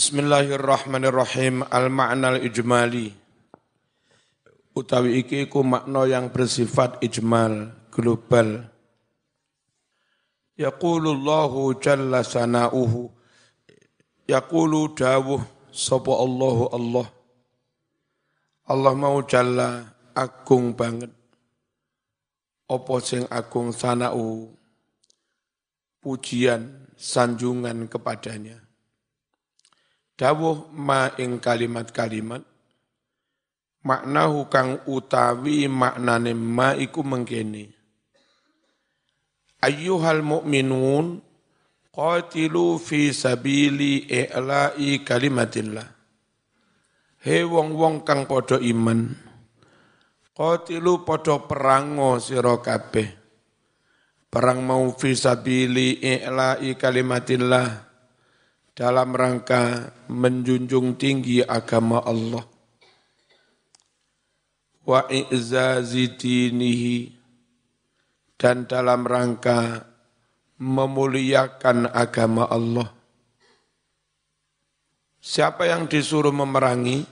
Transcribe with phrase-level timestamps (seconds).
[0.00, 1.60] Bismillahirrahmanirrahim.
[1.68, 3.12] Al-ma'na al-ijmali.
[4.72, 8.64] Utawi iki iku makna yang bersifat ijmal, global.
[10.56, 13.12] Yaqulullahu jalla sana'uhu.
[14.24, 17.06] Yaqulu dawuh sapa Allahu Allah.
[18.72, 19.84] Allah mau jalla
[20.16, 21.12] agung banget.
[22.72, 24.48] Apa sing agung sana'u
[26.00, 28.69] pujian sanjungan kepadanya
[30.20, 32.44] dawuh ma ing kalimat-kalimat
[33.80, 37.72] maknahu kang utawi maknane ma iku mengkene.
[39.64, 41.24] Ayyuhal mu'minun
[41.88, 45.88] qatilu fi sabili i'la'i kalimatillah.
[47.24, 49.16] He wong-wong kang padha iman
[50.36, 53.08] qatilu padha perango sira kabeh.
[54.30, 57.89] Perang mau fi sabili i'la'i kalimatillah
[58.80, 62.40] dalam rangka menjunjung tinggi agama Allah
[64.88, 67.12] wa i'zazi dinihi
[68.40, 69.84] dan dalam rangka
[70.56, 72.88] memuliakan agama Allah.
[75.20, 77.04] Siapa yang disuruh memerangi?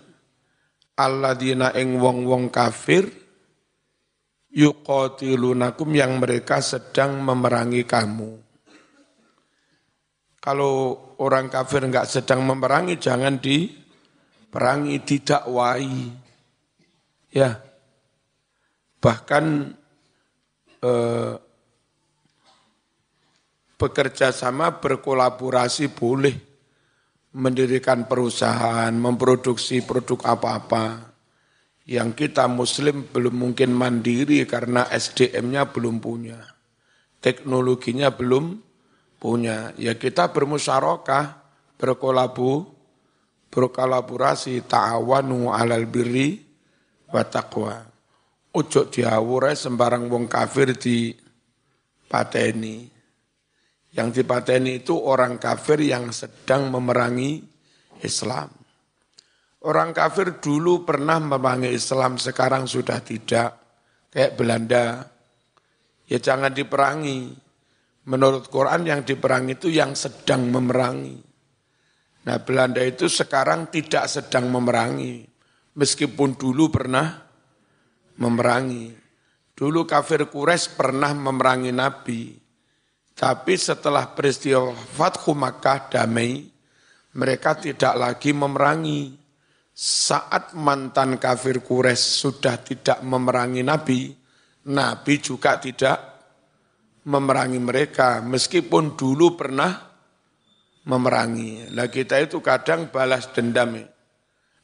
[0.96, 3.06] Alladzina ing wong-wong kafir
[4.50, 8.47] yuqatilunakum yang mereka sedang memerangi kamu.
[10.48, 16.08] Kalau orang kafir enggak sedang memerangi, jangan diperangi, didakwai.
[17.28, 17.60] Ya,
[18.96, 19.76] bahkan
[20.80, 21.36] eh,
[23.76, 26.32] bekerja sama berkolaborasi boleh
[27.36, 31.12] mendirikan perusahaan, memproduksi produk apa-apa.
[31.84, 36.40] Yang kita muslim belum mungkin mandiri karena SDM-nya belum punya,
[37.20, 38.67] teknologinya belum
[39.18, 39.74] punya.
[39.76, 41.42] Ya kita bermusyarakah,
[41.76, 42.66] berkolabu,
[43.50, 46.38] berkolaborasi, ta'awanu alal birri
[47.10, 47.84] wa taqwa.
[48.54, 51.12] Ujuk diawurai sembarang wong kafir di
[52.08, 52.88] pateni.
[53.92, 57.42] Yang dipateni itu orang kafir yang sedang memerangi
[58.00, 58.48] Islam.
[59.58, 63.58] Orang kafir dulu pernah memerangi Islam, sekarang sudah tidak.
[64.08, 64.86] Kayak Belanda,
[66.08, 67.47] ya jangan diperangi
[68.08, 71.20] Menurut Quran yang diperangi itu yang sedang memerangi.
[72.24, 75.28] Nah Belanda itu sekarang tidak sedang memerangi.
[75.76, 77.20] Meskipun dulu pernah
[78.16, 78.96] memerangi.
[79.52, 82.32] Dulu kafir Quraisy pernah memerangi Nabi.
[83.12, 86.48] Tapi setelah peristiwa Fathu Makkah damai,
[87.18, 89.18] mereka tidak lagi memerangi.
[89.78, 94.10] Saat mantan kafir Quraisy sudah tidak memerangi Nabi,
[94.70, 96.07] Nabi juga tidak
[97.08, 99.72] memerangi mereka meskipun dulu pernah
[100.84, 101.72] memerangi.
[101.72, 103.80] Nah kita itu kadang balas dendam.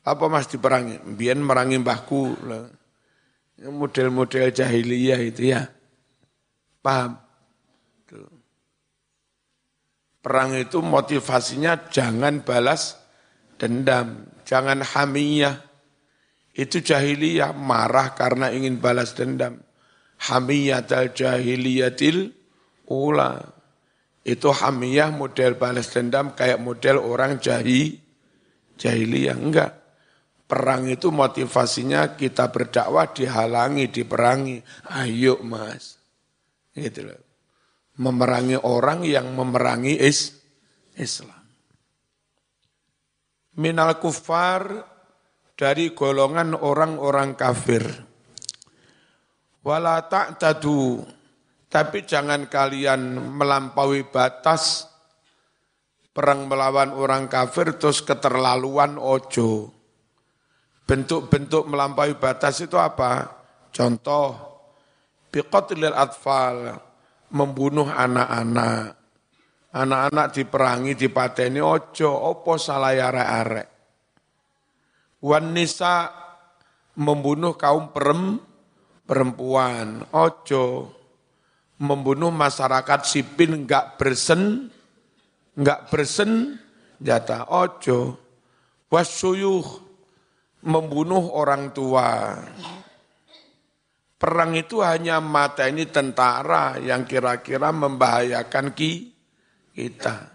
[0.05, 1.00] Apa mas diperangi?
[1.16, 2.37] Biar merangi mbahku.
[3.65, 5.65] Model-model jahiliyah itu ya.
[6.84, 7.16] Paham?
[10.21, 12.97] Perang itu motivasinya jangan balas
[13.61, 15.61] dendam, jangan hamiyah.
[16.56, 19.61] Itu jahiliyah, marah karena ingin balas dendam
[20.30, 22.32] hamiyatal jahiliyatil
[22.88, 23.44] ula.
[24.24, 28.00] Itu hamiyah model balas dendam kayak model orang jahi,
[28.80, 29.36] jahiliyah.
[29.36, 29.72] Enggak.
[30.44, 34.60] Perang itu motivasinya kita berdakwah dihalangi, diperangi.
[34.92, 36.00] Ayo mas.
[36.72, 37.20] Gitu loh.
[38.00, 40.40] Memerangi orang yang memerangi is,
[40.96, 41.44] Islam.
[43.54, 44.82] Minal kufar
[45.54, 48.13] dari golongan orang-orang kafir
[49.64, 51.00] Wala ta'tadu,
[51.72, 54.84] tapi jangan kalian melampaui batas
[56.12, 59.72] perang melawan orang kafir terus keterlaluan ojo.
[60.84, 63.41] Bentuk-bentuk melampaui batas itu apa?
[63.72, 64.36] Contoh,
[65.32, 66.76] biqatlil atfal,
[67.32, 69.00] membunuh anak-anak.
[69.72, 73.69] Anak-anak diperangi, dipateni ojo, opo salah arek-arek.
[75.25, 76.12] Wan nisa
[77.00, 78.52] membunuh kaum perempuan
[79.04, 80.92] perempuan, ojo
[81.80, 84.72] membunuh masyarakat sipil enggak bersen,
[85.56, 86.56] enggak bersen
[87.02, 88.16] jatah ojo,
[88.88, 89.66] wasyuyuh
[90.64, 92.40] membunuh orang tua.
[94.14, 99.12] Perang itu hanya mata ini tentara yang kira-kira membahayakan ki,
[99.76, 100.32] kita.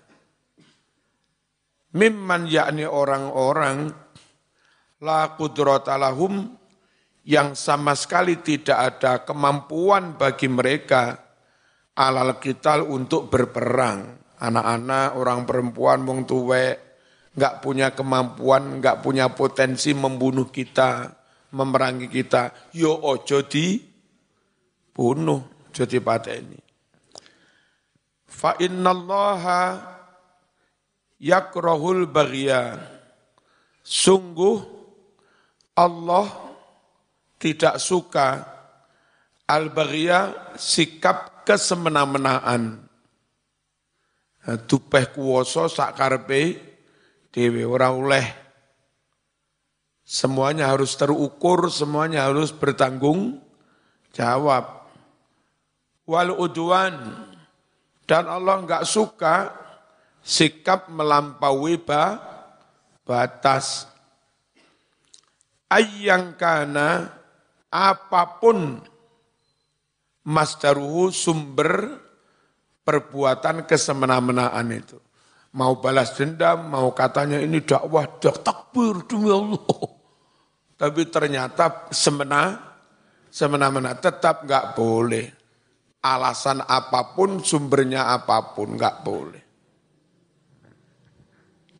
[1.90, 3.90] Mimman yakni orang-orang
[5.02, 6.59] la kudratalahum
[7.28, 11.30] yang sama sekali tidak ada kemampuan bagi mereka
[12.00, 14.16] alal kital untuk berperang.
[14.40, 16.80] Anak-anak, orang perempuan, wong tuwek,
[17.36, 21.12] nggak punya kemampuan, nggak punya potensi membunuh kita,
[21.52, 23.84] memerangi kita, yo ojo di
[24.96, 26.00] bunuh, jadi
[26.40, 26.60] ini.
[28.32, 29.84] Fa innallaha
[31.20, 32.80] yakrahul baghya.
[33.84, 34.64] Sungguh
[35.76, 36.49] Allah
[37.40, 38.44] tidak suka
[39.48, 42.86] al-baghya sikap kesemena-menaan.
[44.70, 46.60] Tupeh kuwoso sak karepe
[47.32, 48.28] dewe ora oleh.
[50.04, 53.40] Semuanya harus terukur, semuanya harus bertanggung
[54.12, 54.90] jawab.
[56.10, 57.30] Wal udwan
[58.10, 59.54] dan Allah enggak suka
[60.26, 62.18] sikap melampaui ba,
[63.06, 63.86] batas.
[65.70, 67.19] Ayyang kana
[67.70, 68.82] apa pun
[70.26, 71.98] masdaruhu sumber
[72.86, 74.98] perbuatan kesemena-menaan itu.
[75.50, 79.82] Mau balas dendam, mau katanya ini dakwah, dak takbir demi Allah.
[80.78, 82.54] Tapi ternyata semena,
[83.34, 85.26] semena-mena tetap nggak boleh.
[86.06, 89.44] Alasan apa pun, sumbernya apa pun nggak boleh.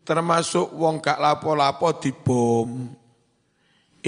[0.02, 2.99] Termasuk wong gak lapo-lapo dibom.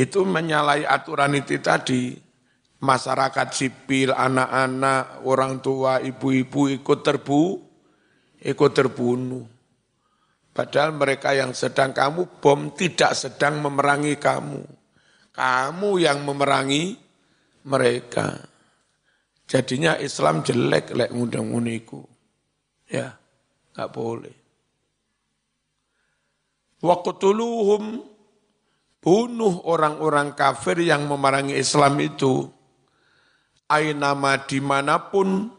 [0.02, 2.18] Itu menyalahi aturan itu tadi.
[2.82, 7.62] Masyarakat sipil, anak-anak, orang tua, ibu-ibu ikut terbu,
[8.42, 9.46] ikut terbunuh.
[10.50, 14.66] Padahal mereka yang sedang kamu bom tidak sedang memerangi kamu.
[15.32, 16.98] Kamu yang memerangi
[17.70, 18.36] mereka.
[19.46, 22.02] Jadinya Islam jelek lek ngundang uniku.
[22.90, 23.16] Ya,
[23.78, 24.36] nggak boleh.
[26.82, 28.11] Waqtuluhum
[29.02, 32.48] bunuh orang-orang kafir yang memerangi Islam itu.
[33.68, 35.50] Ainama di mana pun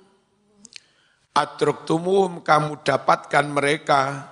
[1.34, 4.30] atraktumuhum kamu dapatkan mereka.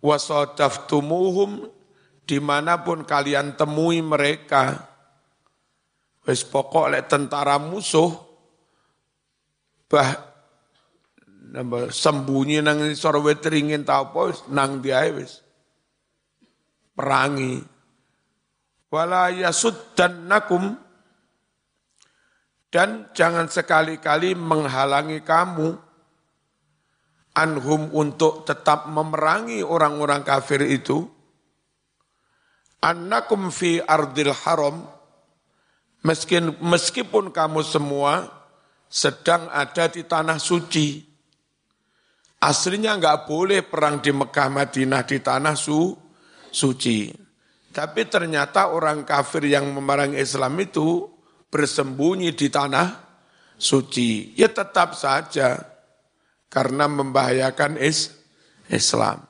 [0.00, 1.68] Wasadaftumuhum
[2.24, 4.86] di mana pun kalian temui mereka.
[6.24, 8.12] Wis pokok lek tentara musuh
[9.90, 10.30] bah
[11.90, 15.42] sembunyi nang isor wetringin ta apa nang dia wis
[17.00, 17.64] perangi.
[18.92, 20.76] Wala yasuddannakum.
[22.70, 25.88] Dan jangan sekali-kali menghalangi kamu.
[27.40, 31.08] Anhum untuk tetap memerangi orang-orang kafir itu.
[32.84, 34.84] Annakum fi ardil haram.
[36.04, 38.28] Meskipun meskipun kamu semua
[38.88, 41.04] sedang ada di tanah suci.
[42.40, 45.92] Aslinya enggak boleh perang di Mekah Madinah di tanah su,
[46.50, 47.30] suci
[47.70, 51.06] tapi ternyata orang kafir yang memerangi Islam itu
[51.50, 52.88] bersembunyi di tanah
[53.54, 55.70] suci ya tetap saja
[56.50, 58.10] karena membahayakan is
[58.66, 59.22] Islam.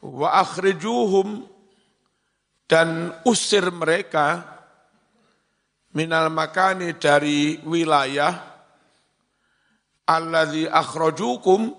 [0.00, 1.44] Wa akhrijuhum
[2.70, 4.46] dan usir mereka
[5.90, 8.38] minal makani dari wilayah
[10.06, 11.74] alladzi akhrajukum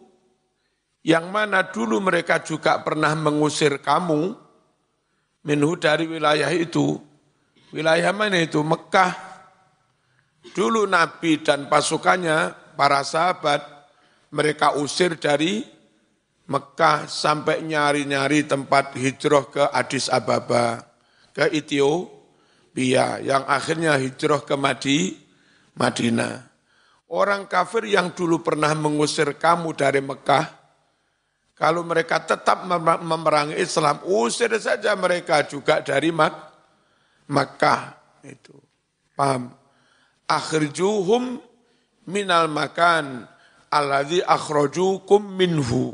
[1.01, 4.37] yang mana dulu mereka juga pernah mengusir kamu
[5.45, 7.01] minhu dari wilayah itu.
[7.73, 8.61] Wilayah mana itu?
[8.61, 9.31] Mekah.
[10.53, 13.61] Dulu Nabi dan pasukannya para sahabat
[14.33, 15.61] mereka usir dari
[16.49, 20.83] Mekah sampai nyari-nyari tempat hijrah ke Addis Ababa,
[21.31, 25.15] ke Ethiopia, yang akhirnya hijrah ke Madi,
[25.79, 26.51] Madinah.
[27.07, 30.60] Orang kafir yang dulu pernah mengusir kamu dari Mekah,
[31.61, 32.65] kalau mereka tetap
[33.05, 36.33] memerangi Islam, usir saja mereka juga dari Mak
[37.29, 37.81] Mekah.
[38.25, 38.57] Itu.
[39.13, 39.53] Paham?
[40.25, 41.37] Akhirjuhum
[42.09, 43.29] minal makan
[43.69, 45.93] alladhi akhrajukum minhu.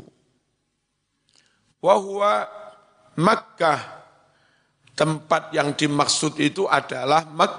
[1.84, 2.48] Wahwa
[3.20, 4.00] Makkah.
[4.96, 7.54] Tempat yang dimaksud itu adalah Mek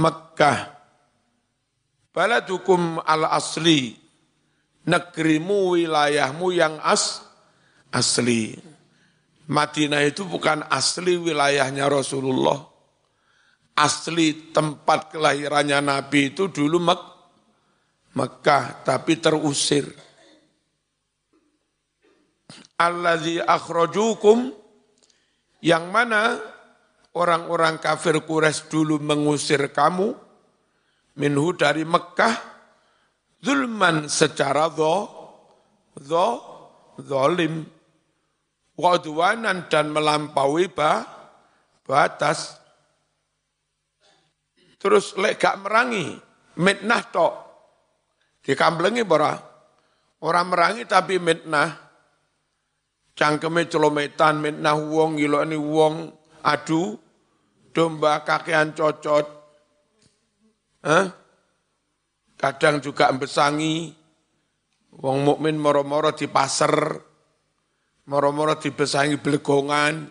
[0.00, 0.72] Makkah.
[2.16, 4.03] Baladukum al-asli.
[4.84, 7.24] Negerimu, wilayahmu yang as
[7.88, 8.58] asli.
[9.48, 12.64] Madinah itu bukan asli wilayahnya Rasulullah.
[13.74, 17.02] Asli tempat kelahirannya Nabi itu dulu Mek
[18.14, 19.90] Mekah tapi terusir.
[22.78, 24.54] Alladzi akhrajukum
[25.58, 26.38] yang mana
[27.18, 30.14] orang-orang kafir Quraisy dulu mengusir kamu
[31.18, 32.53] minhu dari Mekah
[33.44, 34.96] zulman secara dho,
[36.00, 36.28] dho,
[37.04, 37.68] zolim
[38.80, 41.04] wadwanan dan melampaui ba,
[41.84, 42.56] batas
[44.80, 46.16] terus lek gak merangi
[46.56, 47.44] mitnah tok
[48.44, 49.32] Dikamblengi bara.
[50.20, 51.72] Orang merangi tapi mitnah.
[53.16, 56.12] Cangkeme celometan, mitnah wong, ini wong,
[56.44, 56.98] adu,
[57.72, 59.26] domba kakean cocot.
[60.84, 61.23] Hah?
[62.44, 63.88] Kadang juga besangi,
[65.00, 66.92] wong mukmin moro-moro di pasar,
[68.04, 70.04] moro-moro dibesangi belegongan.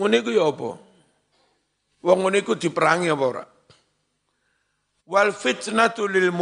[0.00, 0.70] Ngono iku ya apa?
[2.00, 3.44] Wong ngono iku diperangi apa ora?
[5.04, 6.32] Wal fitnatu lil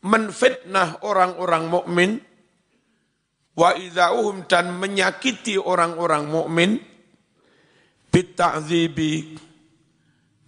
[0.00, 2.10] menfitnah orang-orang mukmin
[3.52, 6.80] wa idzauhum dan menyakiti orang-orang mukmin
[8.08, 9.36] bita'dzibi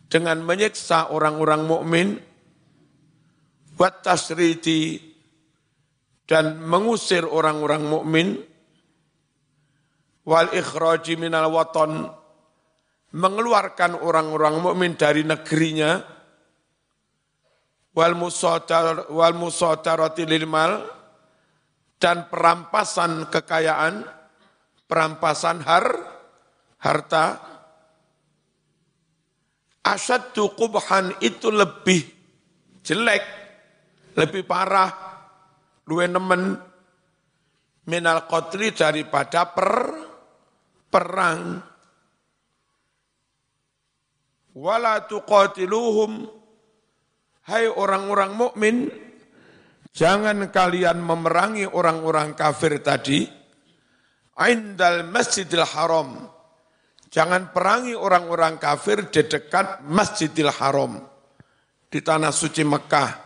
[0.07, 2.09] dengan menyiksa orang-orang mukmin
[3.77, 5.03] wa tasriti
[6.27, 8.29] dan mengusir orang-orang mukmin
[10.27, 12.11] wal ikhraji minal waton
[13.15, 16.03] mengeluarkan orang-orang mukmin dari negerinya
[17.95, 20.83] wal musadar wal musadarati lil mal
[21.97, 24.05] dan perampasan kekayaan
[24.85, 25.87] perampasan har
[26.83, 27.56] harta
[29.87, 32.03] asyaddu qubhan itu lebih
[32.83, 33.23] jelek
[34.19, 34.91] lebih parah
[35.87, 36.59] luwe nemen
[37.87, 39.71] minal qatli daripada per
[40.91, 41.63] perang.
[44.57, 46.25] Wala tuqatiluhum
[47.53, 48.89] hai orang-orang mukmin
[49.93, 53.29] jangan kalian memerangi orang-orang kafir tadi
[54.41, 56.36] indal Masjidil Haram.
[57.07, 60.99] Jangan perangi orang-orang kafir di dekat Masjidil Haram
[61.87, 63.25] di tanah suci Mekah.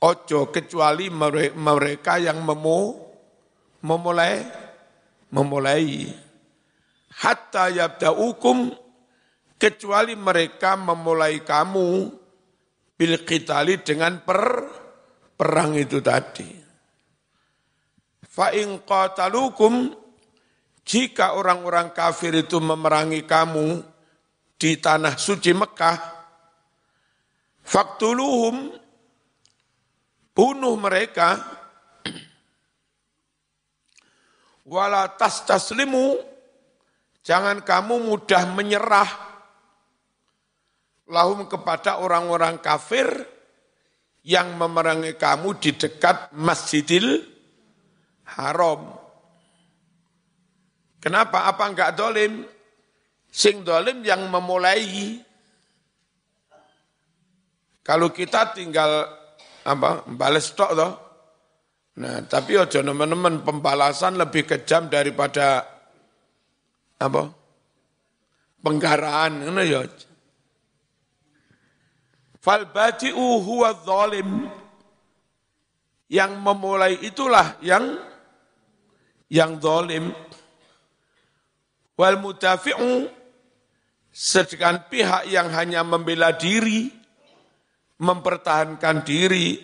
[0.00, 2.96] Ojo kecuali mereka yang memu,
[3.84, 4.40] memulai
[5.28, 6.08] memulai
[7.20, 8.72] hatta yabda'ukum
[9.60, 11.88] kecuali mereka memulai kamu
[12.96, 14.40] bil qitali dengan per
[15.36, 16.48] perang itu tadi.
[18.24, 19.92] Fa in qatalukum
[20.90, 23.78] jika orang-orang kafir itu memerangi kamu
[24.58, 25.98] di tanah suci Mekah,
[27.62, 28.74] faktuluhum
[30.34, 31.38] bunuh mereka
[34.66, 36.30] wala tas taslimu
[37.20, 39.10] Jangan kamu mudah menyerah
[41.04, 43.06] lahum kepada orang-orang kafir
[44.24, 47.20] yang memerangi kamu di dekat Masjidil
[48.24, 48.99] Haram.
[51.00, 51.48] Kenapa?
[51.48, 52.44] Apa enggak dolim?
[53.32, 55.16] Sing dolim yang memulai.
[57.80, 59.08] Kalau kita tinggal
[59.64, 60.92] apa balas tok toh.
[62.00, 65.64] Nah, tapi ojo teman-teman pembalasan lebih kejam daripada
[67.00, 67.22] apa?
[68.60, 69.84] Penggaraan ngono ya.
[72.40, 74.48] Fal badi'u huwa zalim.
[76.10, 78.00] Yang memulai itulah yang
[79.30, 80.10] yang zalim.
[82.00, 83.12] Wal mudafi'u
[84.08, 86.88] sedangkan pihak yang hanya membela diri,
[88.00, 89.60] mempertahankan diri,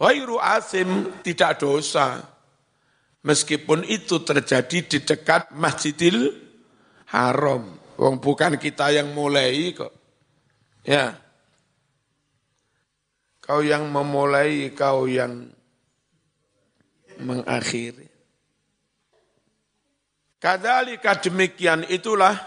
[0.00, 2.24] ghairu asim tidak dosa.
[3.20, 6.32] Meskipun itu terjadi di dekat Masjidil
[7.12, 7.68] Haram.
[8.00, 9.92] Wong bukan kita yang mulai kok.
[10.88, 11.20] Ya.
[13.44, 15.52] Kau yang memulai, kau yang
[17.20, 18.15] mengakhiri.
[20.46, 22.38] Kadalika demikian itulah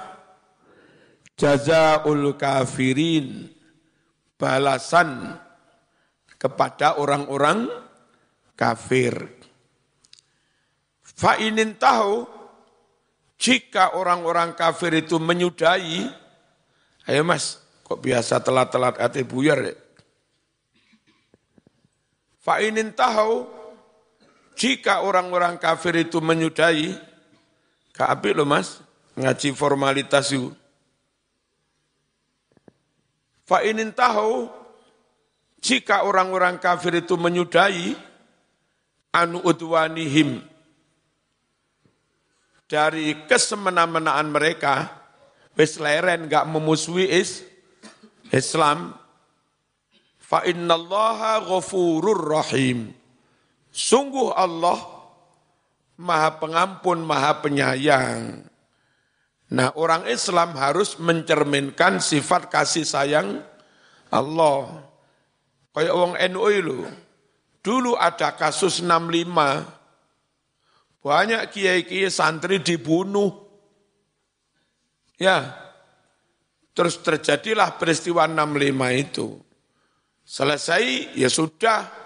[1.36, 3.52] jazaul kafirin
[4.40, 5.36] balasan
[6.40, 7.68] kepada orang-orang
[8.56, 9.20] kafir.
[11.04, 12.24] Fa'inin tahu,
[13.36, 16.08] jika orang-orang kafir itu menyudahi,
[17.04, 19.76] ayo mas, kok biasa telat-telat hati buyar ya?
[22.40, 23.44] Fa'inin tahu,
[24.56, 27.09] jika orang-orang kafir itu menyudahi,
[28.00, 28.80] keapi loh mas,
[29.20, 30.56] ngaji formalitas itu.
[33.44, 34.48] Fa'inin tahu,
[35.60, 38.00] jika orang-orang kafir itu menyudahi,
[39.12, 40.40] anu udwanihim,
[42.70, 44.88] dari kesemena-menaan mereka,
[45.60, 47.44] wis leren gak memusuhi is,
[48.32, 48.96] Islam,
[50.22, 52.94] fa innallaha ghafurur rahim.
[53.74, 54.99] Sungguh Allah
[56.00, 58.48] maha pengampun, maha penyayang.
[59.52, 63.44] Nah orang Islam harus mencerminkan sifat kasih sayang
[64.08, 64.88] Allah.
[65.76, 66.80] Kayak orang NU itu,
[67.62, 69.68] dulu ada kasus 65,
[71.06, 73.32] banyak kiai-kiai santri dibunuh.
[75.20, 75.52] Ya,
[76.74, 79.28] terus terjadilah peristiwa 65 itu.
[80.26, 82.00] Selesai, ya sudah.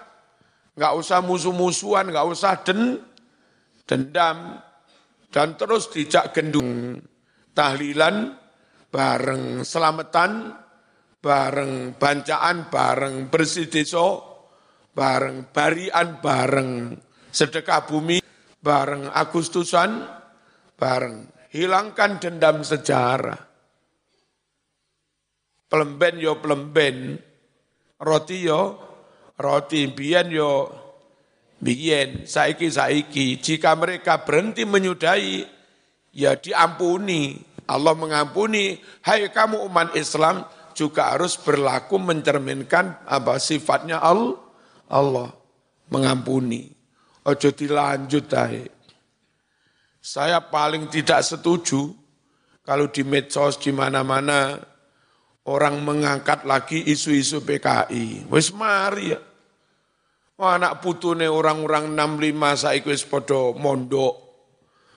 [0.73, 2.97] nggak usah musuh-musuhan, nggak usah den,
[3.83, 4.59] dendam,
[5.33, 7.01] dan terus dijak gendung
[7.53, 8.37] tahlilan
[8.93, 10.53] bareng selamatan,
[11.17, 14.21] bareng bancaan, bareng bersih desa,
[14.93, 16.93] bareng barian, bareng
[17.33, 18.21] sedekah bumi,
[18.61, 20.05] bareng Agustusan,
[20.77, 23.41] bareng hilangkan dendam sejarah.
[25.65, 27.17] Pelemben yo pelemben,
[27.97, 28.77] roti yo
[29.41, 30.69] roti, biyen yo
[31.63, 33.39] biyen, saiki saiki.
[33.39, 35.47] Jika mereka berhenti menyudahi,
[36.11, 37.39] ya diampuni.
[37.63, 38.75] Allah mengampuni,
[39.07, 40.43] hai kamu umat Islam
[40.75, 44.35] juga harus berlaku mencerminkan apa sifatnya Allah.
[44.91, 45.31] Allah
[45.87, 46.69] mengampuni.
[47.23, 48.67] Ojo dilanjut ae.
[50.03, 51.95] Saya paling tidak setuju
[52.67, 54.59] kalau di medsos di mana-mana
[55.47, 58.27] orang mengangkat lagi isu-isu PKI.
[58.27, 59.19] Wis mari ya.
[60.33, 64.15] Oh, anak putune orang-orang 65 saiki wis padha mondok.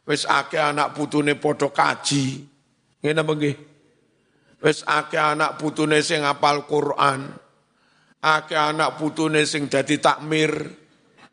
[0.09, 2.41] Wis akeh anak putune padha kaji.
[3.05, 3.57] Ngene apa nggih?
[4.65, 7.37] Wis akeh anak putune sing hafal Quran.
[8.25, 10.57] Akeh anak putune sing dadi takmir.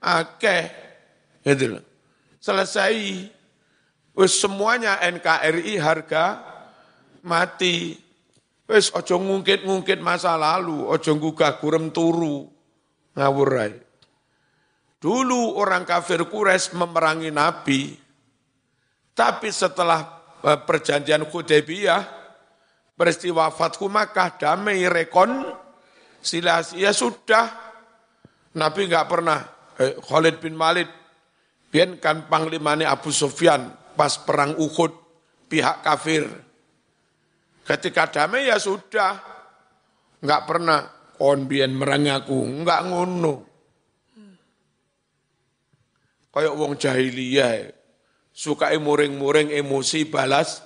[0.04, 0.84] Akeh
[1.44, 1.84] Gitu loh.
[2.40, 3.28] Selesai.
[4.14, 6.40] Wis semuanya NKRI harga
[7.26, 8.00] mati.
[8.64, 12.48] Wis ojo ngungkit-ngungkit masa lalu, ojo gugah gurem turu.
[13.14, 13.93] Ngawurai.
[15.04, 17.92] Dulu orang kafir Quraisy memerangi Nabi,
[19.12, 22.02] tapi setelah e, perjanjian Hudaybiyah,
[22.96, 25.44] peristiwa Fathu Makkah, damai rekon,
[26.24, 27.52] silasi, ya sudah.
[28.56, 29.44] Nabi nggak pernah,
[29.76, 30.88] eh, Khalid bin Malik
[31.74, 34.94] Biar kan panglimanya Abu Sufyan pas perang Uhud
[35.50, 36.30] pihak kafir.
[37.66, 39.34] Ketika damai ya sudah.
[40.22, 40.86] Enggak pernah
[41.18, 43.53] kon bian merang aku, enggak ngono.
[46.34, 47.70] Kayak wong jahiliyah
[48.34, 50.66] suka muring-muring emosi balas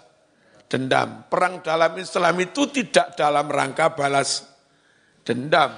[0.72, 1.28] dendam.
[1.28, 4.48] Perang dalam Islam itu tidak dalam rangka balas
[5.28, 5.76] dendam.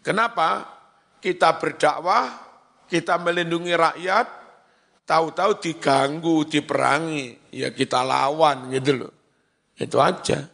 [0.00, 0.72] Kenapa?
[1.20, 2.46] Kita berdakwah
[2.86, 4.26] kita melindungi rakyat,
[5.02, 9.12] tahu-tahu diganggu, diperangi, ya kita lawan gitu loh.
[9.74, 10.46] Itu aja.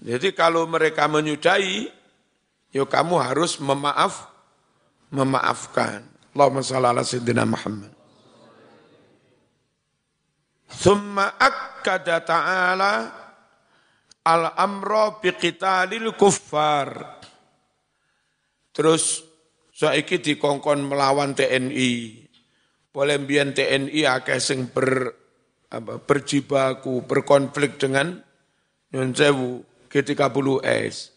[0.00, 1.90] Jadi kalau mereka menyudahi,
[2.72, 4.29] ya kamu harus memaaf,
[5.10, 6.06] memaafkan.
[6.34, 7.92] Allahumma salli ala sayyidina Muhammad.
[10.70, 12.92] Thumma akkada ta'ala
[14.22, 17.20] al-amra biqitalil kuffar.
[18.70, 19.30] Terus
[19.80, 22.20] Saiki dikongkon melawan TNI.
[22.92, 25.08] Boleh mbiyen TNI akeh sing ber
[25.72, 28.20] apa, berjibaku, berkonflik dengan
[28.92, 31.16] Nyun Sewu G30S.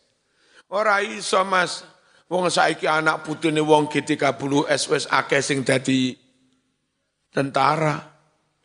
[0.72, 1.84] Ora iso Mas.
[2.34, 6.18] Wong saiki anak putune wong G30S wis akeh sing dadi
[7.30, 7.94] tentara.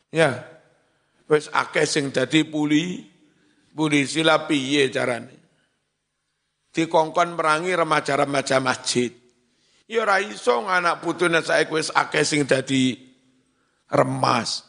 [0.08, 0.40] Ya.
[1.28, 3.04] Wis akeh sing dadi puli
[3.76, 5.36] polisi lah piye carane.
[6.72, 9.12] Dikongkon merangi remaja-remaja masjid.
[9.84, 12.96] Ya ora iso anak putune saiki wis akeh sing dadi
[13.92, 14.64] remas.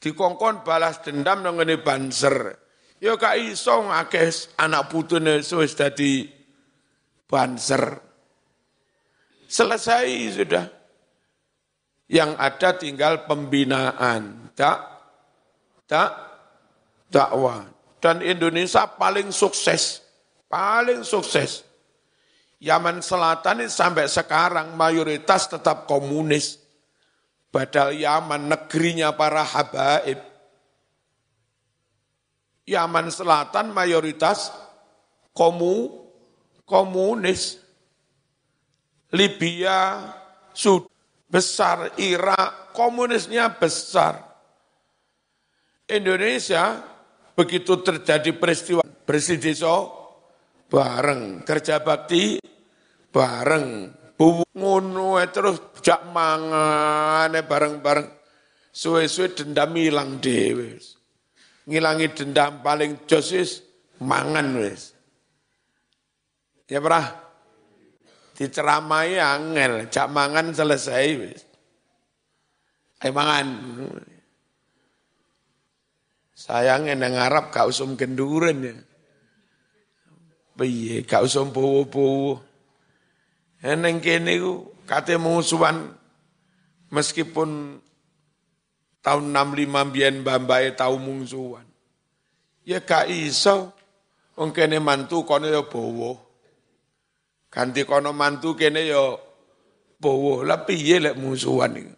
[0.00, 2.56] Dikongkon balas dendam nang ngene banser.
[3.04, 6.37] Ya gak iso akeh anak putune wis dadi
[7.28, 8.00] banser.
[9.48, 10.66] Selesai sudah.
[12.08, 14.48] Yang ada tinggal pembinaan.
[14.56, 14.78] Tak,
[15.84, 16.10] tak,
[17.12, 17.68] dakwah.
[18.00, 20.00] Dan Indonesia paling sukses.
[20.48, 21.68] Paling sukses
[22.58, 26.58] Yaman Selatan ini sampai sekarang mayoritas tetap komunis.
[27.54, 30.18] Padahal Yaman negerinya para habaib.
[32.66, 34.50] Yaman Selatan mayoritas
[35.30, 36.07] komu,
[36.68, 37.56] komunis.
[39.08, 40.04] Libya,
[40.52, 40.84] Sud,
[41.24, 44.20] besar, Irak, komunisnya besar.
[45.88, 46.84] Indonesia
[47.32, 48.84] begitu terjadi peristiwa
[49.40, 49.88] desa
[50.68, 51.40] bareng.
[51.48, 52.36] Kerja bakti
[53.08, 53.96] bareng.
[54.52, 58.08] Ngono terus jak mangane bareng-bareng.
[58.68, 60.76] Suwe-suwe dendam hilang dhewe
[61.68, 63.52] ngilangi dendam paling jos wis.
[63.98, 64.97] Mangan wis
[66.68, 67.26] ya pernah.
[68.38, 71.42] Diceramai angel jak mangan selesai wis.
[73.02, 73.46] Ayo mangan.
[76.38, 78.74] Sayangnya nang Arab gak usum kenduren ya.
[80.54, 82.38] Piye gak usum bowo-bowo
[83.58, 85.90] Eneng kene ku kate musuhan
[86.94, 87.82] meskipun
[89.02, 91.66] tahun 65 biyen mbambae tau mungsuhan.
[92.62, 93.74] Ya gak iso.
[94.38, 96.27] Wong mantu kono ya bawa.
[97.48, 99.16] Ganti kono mantu kene yo
[99.96, 100.44] bowo.
[100.44, 101.94] Lah piye lek musuhan iki.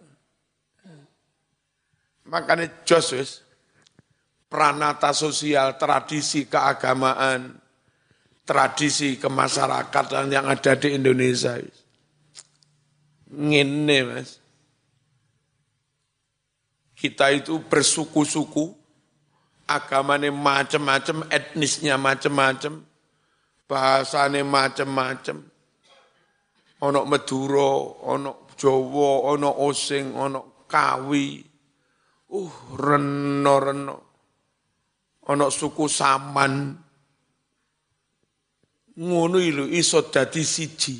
[2.30, 3.42] Makanya Josus
[4.50, 7.54] pranata sosial, tradisi keagamaan,
[8.42, 11.54] tradisi kemasyarakatan yang ada di Indonesia.
[13.30, 14.42] Ngene mas.
[16.98, 18.76] Kita itu bersuku-suku,
[19.64, 22.84] agamanya macam-macam, etnisnya macam-macam,
[23.70, 25.38] bahasanya macam-macam.
[26.82, 27.70] Ono Madura,
[28.10, 31.38] ono Jawa, ono Osing, ono Kawi.
[32.34, 33.96] Uh, reno-reno.
[35.30, 36.74] Ono suku Saman.
[38.98, 40.98] Ngono ilu iso dadi siji.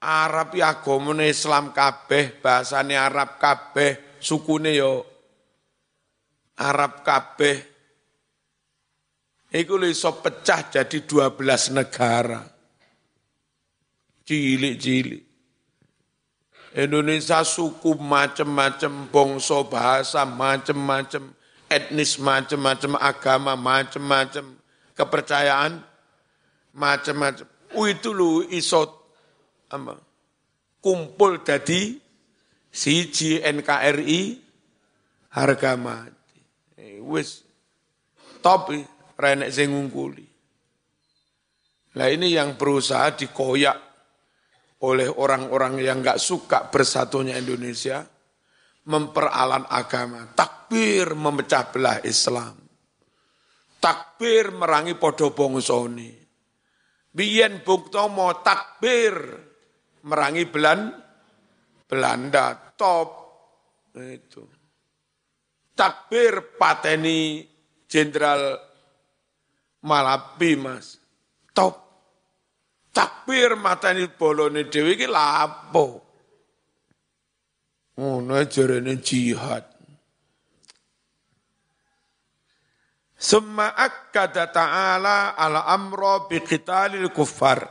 [0.00, 5.04] Arab ya agamane Islam kabeh, bahasane Arab kabeh, sukune yo
[6.56, 7.69] Arab kabeh.
[9.50, 12.38] Iku iso pecah jadi 12 negara.
[14.22, 15.30] Cilik-cilik.
[16.70, 21.34] Indonesia suku macam-macam, bangsa bahasa macam-macam,
[21.66, 24.54] etnis macam-macam, agama macam-macam,
[24.94, 25.82] kepercayaan
[26.70, 27.46] macam-macam.
[27.74, 28.86] Oh itu lu iso
[29.66, 29.98] apa,
[30.78, 31.98] kumpul jadi
[32.70, 34.22] siji NKRI
[35.34, 36.38] harga mati.
[36.78, 37.42] Eh, wis
[38.42, 38.70] top
[39.20, 40.26] renek sing ngungkuli.
[42.00, 43.78] Nah ini yang berusaha dikoyak
[44.80, 48.00] oleh orang-orang yang nggak suka bersatunya Indonesia,
[48.88, 52.56] memperalat agama, takbir memecah belah Islam,
[53.76, 56.08] takbir merangi podo bongsoni,
[57.12, 59.12] biyen bukto mau takbir
[60.08, 60.80] merangi Belan,
[61.84, 63.08] Belanda, top
[63.98, 64.46] itu.
[65.74, 67.42] Takbir pateni
[67.90, 68.69] Jenderal
[69.80, 71.00] Malabi mas,
[71.56, 71.90] top
[72.92, 76.04] takbir matani bolone dhewe iki lapo.
[77.96, 79.64] Ngono jarene jihad.
[83.20, 87.68] Summa akkada ta'ala ala amro biqitalil kuffar.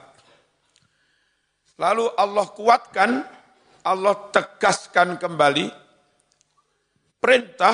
[1.82, 3.12] Lalu Allah kuatkan,
[3.82, 5.66] Allah tegaskan kembali
[7.18, 7.74] perintah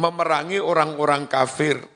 [0.00, 1.95] memerangi orang-orang kafir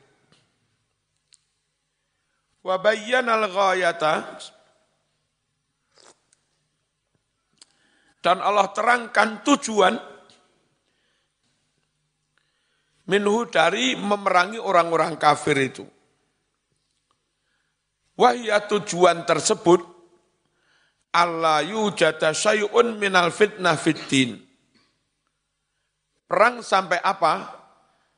[2.61, 4.37] Wa bayyana al-ghayata
[8.20, 9.96] dan Allah terangkan tujuan
[13.09, 15.88] minhu dari memerangi orang-orang kafir itu.
[18.20, 19.81] Wahya tujuan tersebut
[21.16, 24.37] Allah yujada syai'un minal fitnah fitin.
[26.29, 27.59] Perang sampai apa?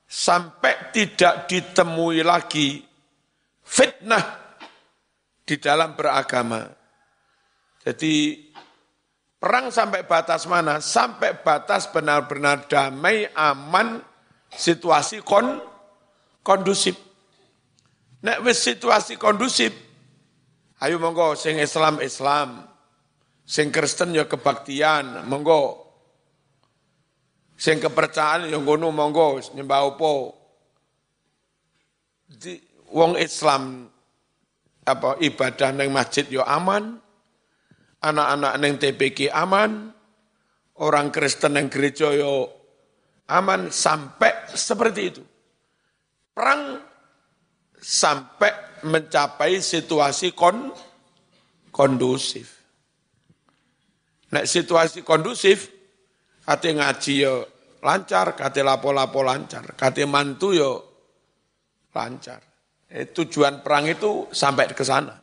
[0.04, 2.91] Sampai tidak ditemui lagi
[3.72, 4.24] fitnah
[5.48, 6.68] di dalam beragama.
[7.80, 8.36] Jadi
[9.40, 10.78] perang sampai batas mana?
[10.84, 14.04] Sampai batas benar-benar damai, aman,
[14.52, 15.58] situasi kon,
[16.44, 16.94] kondusif.
[18.22, 19.74] Nek wis situasi kondusif,
[20.78, 22.70] ayo monggo sing Islam Islam,
[23.42, 25.80] sing Kristen ya kebaktian, monggo.
[27.58, 30.38] Sing kepercayaan yang ngono monggo nyembah opo.
[32.92, 33.88] Wong Islam
[34.84, 37.00] apa ibadah neng masjid yo aman,
[38.04, 39.90] anak-anak neng TPK aman,
[40.78, 42.50] orang Kristen neng gereja yo
[43.30, 45.22] aman sampai seperti itu.
[46.32, 46.80] Perang
[47.80, 50.72] sampai mencapai situasi kon
[51.72, 52.62] kondusif.
[54.32, 55.68] Nek situasi kondusif,
[56.42, 57.44] kate ngaji yo
[57.84, 60.70] lancar, kate lapo-lapo lancar, kate mantu yo
[61.92, 62.51] lancar.
[62.92, 65.16] Eh, tujuan perang itu sampai ke sana.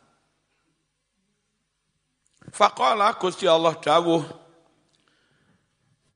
[2.50, 4.26] Faqala Gusti Allah dawuh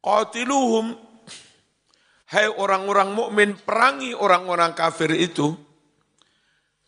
[0.03, 0.99] Qatiluhum
[2.35, 5.55] Hai orang-orang mukmin perangi orang-orang kafir itu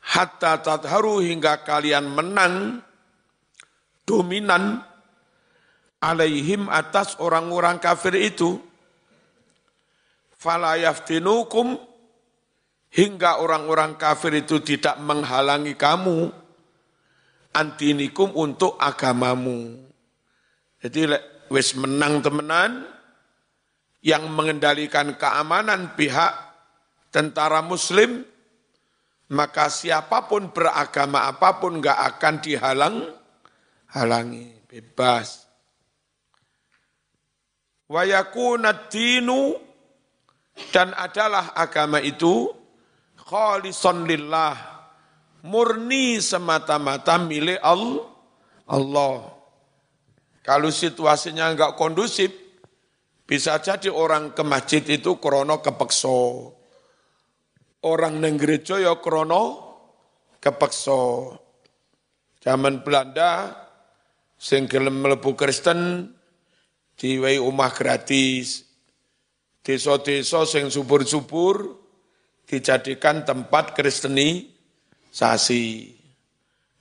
[0.02, 2.83] hatta tadharu hingga kalian menang
[4.02, 4.83] dominan
[6.02, 8.59] alaihim atas orang-orang kafir itu
[10.35, 11.79] fala yaftinukum
[12.92, 16.31] hingga orang-orang kafir itu tidak menghalangi kamu
[17.57, 19.81] antinikum untuk agamamu.
[20.85, 21.09] Jadi
[21.49, 22.85] wis menang temenan
[24.05, 26.33] yang mengendalikan keamanan pihak
[27.11, 28.22] tentara muslim
[29.27, 32.96] maka siapa pun beragama apa pun nggak akan dihalang
[33.90, 35.46] halangi bebas.
[37.87, 39.55] Wayakunat dinu
[40.75, 42.51] dan adalah agama itu
[43.27, 44.55] khalison lillah,
[45.43, 47.59] murni semata-mata milik
[48.71, 49.35] Allah.
[50.47, 52.31] Kalau situasinya enggak kondusif,
[53.27, 56.55] bisa jadi orang ke masjid itu krono kepekso.
[57.83, 59.75] Orang neng gereja ya krono
[60.39, 61.35] kepekso.
[62.39, 63.51] Zaman Belanda,
[64.39, 66.15] sing gelem mlebu Kristen
[66.95, 68.62] diwehi omah gratis.
[69.67, 71.86] Desa-desa sing subur-subur
[72.46, 74.48] dijadikan tempat kristeni
[75.11, 75.92] sasi.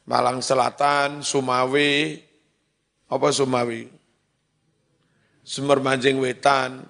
[0.06, 1.94] Malang Selatan, Sumawe,
[3.10, 3.90] apa Sumawi?
[5.42, 6.86] Sumber Manjing Wetan.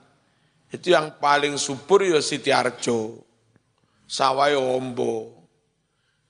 [0.67, 3.23] Itu yang paling subur ya Siti Arjo.
[4.03, 5.31] Sawai Ombo.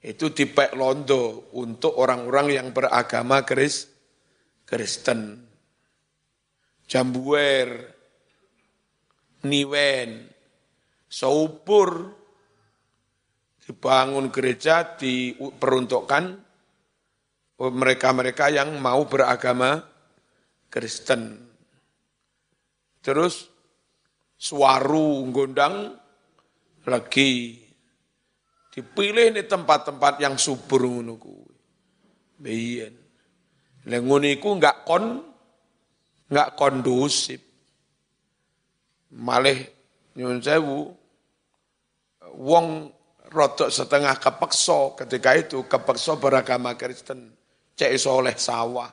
[0.05, 3.89] Itu dipek londo untuk orang-orang yang beragama Kris,
[4.69, 5.41] Kristen.
[6.85, 7.89] Jambuer,
[9.41, 10.29] Niwen,
[11.09, 12.13] Saupur,
[13.65, 16.23] dibangun gereja diperuntukkan
[17.57, 19.81] mereka-mereka yang mau beragama
[20.69, 21.41] Kristen.
[23.01, 23.49] Terus
[24.37, 25.97] suaru gondang
[26.85, 27.57] lagi
[28.69, 31.55] dipilih di tempat-tempat yang subur ngono kuwi.
[32.35, 32.93] Biyen.
[33.89, 35.23] Lah ngono iku enggak kon
[36.29, 37.41] enggak kondusif.
[39.15, 39.63] Malih
[40.19, 40.91] nyun sewu
[42.35, 42.91] wong
[43.35, 47.35] rotok setengah kepekso ketika itu kepekso beragama Kristen
[47.75, 48.89] cek iso oleh sawah,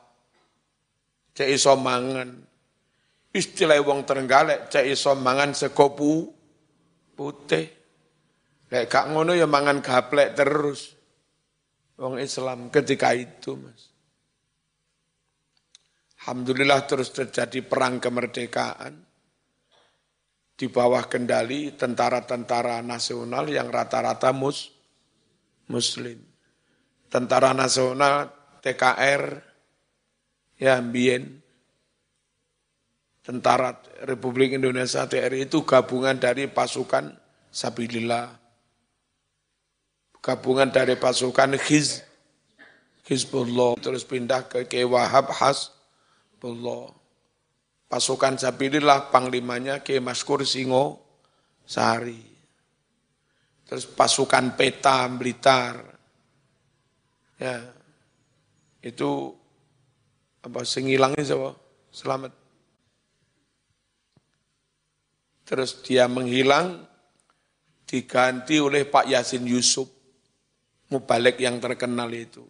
[1.33, 2.31] cek iso mangan.
[3.33, 6.29] Istilah wong terenggalek, cek iso mangan sekopu
[7.17, 7.65] putih.
[8.69, 10.93] Lek gak ngono ya mangan gaplek terus.
[11.97, 13.89] Wong Islam ketika itu, Mas.
[16.23, 19.12] Alhamdulillah terus terjadi perang kemerdekaan
[20.63, 24.71] di bawah kendali tentara-tentara nasional yang rata-rata mus,
[25.67, 26.23] muslim.
[27.11, 28.31] Tentara nasional
[28.63, 29.43] TKR,
[30.63, 31.43] ya Mbien,
[33.27, 33.75] Tentara
[34.07, 37.11] Republik Indonesia TRI itu gabungan dari pasukan
[37.51, 38.31] Sabilillah,
[40.23, 42.07] gabungan dari pasukan Hiz,
[43.07, 47.02] Hizbullah, terus pindah ke Kewahab Hasbullah.
[47.93, 50.97] Pasukan Sabilillah panglimanya ke Maskur Singo
[51.69, 52.25] Sari.
[53.69, 55.77] Terus pasukan Peta Blitar.
[57.37, 57.61] Ya,
[58.81, 59.37] itu
[60.41, 61.53] apa sengilangnya siapa?
[61.93, 62.33] Selamat.
[65.45, 66.89] Terus dia menghilang
[67.85, 69.85] diganti oleh Pak Yasin Yusuf,
[70.89, 72.49] mubalik yang terkenal itu.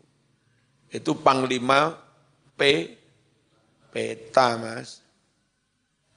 [0.87, 1.99] Itu Panglima
[2.55, 2.95] P
[3.91, 5.03] Peta, Mas.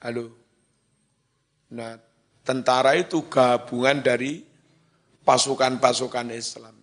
[0.06, 0.30] Halo.
[1.74, 1.98] Nah,
[2.46, 4.38] tentara itu gabungan dari
[5.26, 6.76] pasukan-pasukan Islam.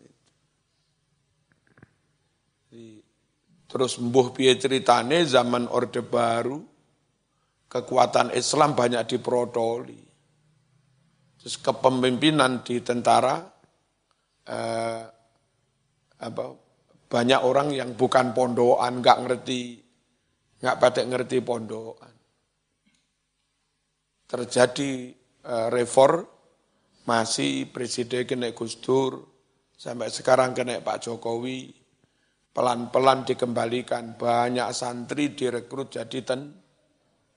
[3.72, 6.60] Terus mbuh piye ceritane zaman Orde Baru,
[7.70, 10.02] kekuatan Islam banyak diprodoli.
[11.38, 13.38] Terus kepemimpinan di tentara,
[14.50, 15.02] eh,
[16.20, 16.44] apa,
[17.06, 19.78] banyak orang yang bukan pondokan, nggak ngerti,
[20.58, 22.21] nggak pada ngerti pondokan.
[24.26, 25.12] Terjadi
[25.44, 26.24] eh, reform,
[27.06, 29.20] masih presiden kena Gus Dur,
[29.74, 31.74] sampai sekarang kena Pak Jokowi,
[32.52, 34.14] pelan-pelan dikembalikan.
[34.14, 36.52] Banyak santri direkrut jadi ten,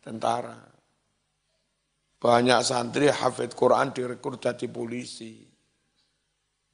[0.04, 0.60] tentara.
[2.22, 5.46] Banyak santri hafid Quran direkrut jadi polisi.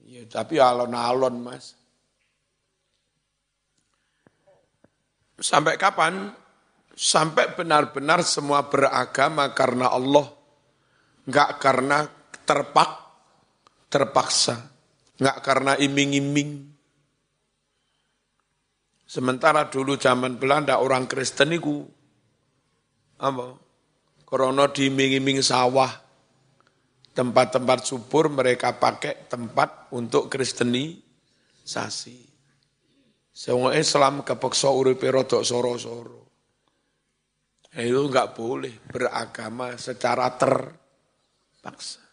[0.02, 1.78] Ya, tapi alon-alon mas.
[5.42, 6.34] Sampai kapan?
[6.94, 10.28] Sampai benar-benar semua beragama karena Allah.
[11.26, 12.06] Enggak karena
[12.44, 12.92] terpak,
[13.88, 14.70] terpaksa.
[15.18, 16.72] Enggak karena iming-iming
[19.12, 21.84] Sementara dulu zaman Belanda orang Kristen itu
[23.20, 23.60] apa?
[24.24, 25.92] Krono diiming-iming sawah,
[27.12, 32.20] tempat-tempat subur mereka pakai tempat untuk kristenisasi.
[33.36, 36.21] Semua Islam kepeksa uripe rodok soro-soro.
[37.72, 42.04] Itu enggak boleh beragama secara terpaksa.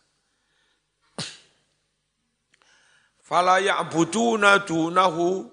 [3.18, 5.51] Fala ya'buduna dunahu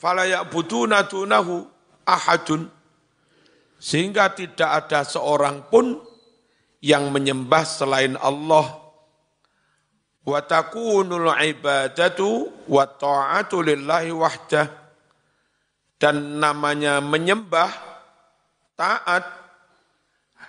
[0.00, 1.68] fala ya'buduna dunahu
[2.08, 2.64] ahadun.
[3.78, 6.00] Sehingga tidak ada seorang pun
[6.80, 8.88] yang menyembah selain Allah.
[10.24, 14.66] Wa takunul ibadatu wa ta'atu lillahi wahdah.
[16.00, 17.87] Dan namanya menyembah
[18.78, 19.26] taat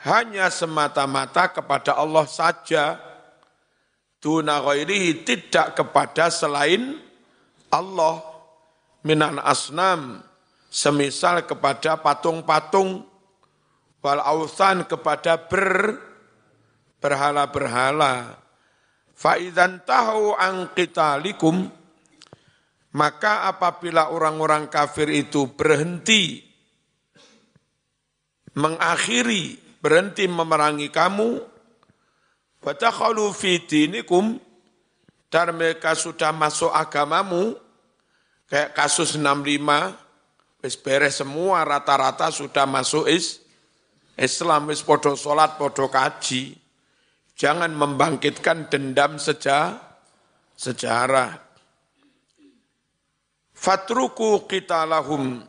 [0.06, 3.02] hanya semata-mata kepada Allah saja.
[4.22, 7.02] Tuna ghairihi tidak kepada selain
[7.74, 8.22] Allah.
[9.02, 10.22] Minan asnam
[10.70, 13.08] semisal kepada patung-patung.
[14.00, 16.00] Wal ausan kepada ber
[17.04, 18.40] berhala-berhala.
[19.12, 21.68] Fa idzan tahu an qitalikum
[22.96, 26.49] maka apabila orang-orang kafir itu berhenti
[28.54, 31.42] mengakhiri berhenti memerangi kamu.
[32.60, 34.36] Fatakhalu fi dinikum
[35.32, 37.56] dan mereka sudah masuk agamamu.
[38.50, 43.40] Kayak kasus 65 wis beres semua rata-rata sudah masuk is
[44.20, 46.58] Islam wis podo salat podo kaji.
[47.40, 49.80] Jangan membangkitkan dendam seja,
[50.60, 51.40] sejarah.
[53.56, 55.40] Fatruku kita lahum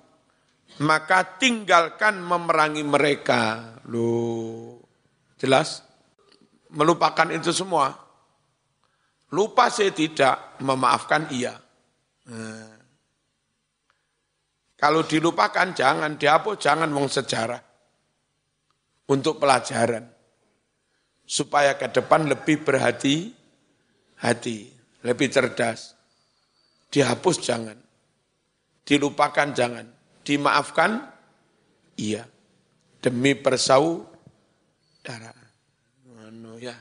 [0.81, 4.79] maka tinggalkan memerangi mereka Loh,
[5.35, 5.83] jelas
[6.71, 7.91] melupakan itu semua.
[9.31, 11.55] Lupa saya tidak, memaafkan iya.
[12.31, 12.79] Nah.
[14.75, 17.63] Kalau dilupakan jangan dihapus, jangan wong sejarah.
[19.11, 20.07] Untuk pelajaran.
[21.27, 23.31] Supaya ke depan lebih berhati
[24.19, 24.67] hati,
[25.07, 25.95] lebih cerdas.
[26.91, 27.79] Dihapus jangan.
[28.83, 29.87] Dilupakan jangan.
[30.31, 31.11] Dimaafkan
[31.99, 32.23] iya.
[33.03, 35.41] Demi persaudaraan
[36.61, 36.77] ya.